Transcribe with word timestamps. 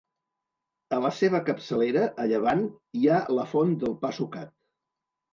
A 0.95 0.97
la 1.01 1.09
seva 1.17 1.41
capçalera, 1.49 2.05
a 2.23 2.25
llevant, 2.31 2.63
hi 3.01 3.05
ha 3.07 3.19
la 3.41 3.43
Font 3.51 3.75
del 3.85 3.93
Pa 4.07 4.11
Sucat. 4.21 4.53